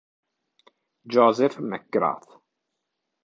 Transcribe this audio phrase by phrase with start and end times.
[1.05, 2.41] Joseph McGrath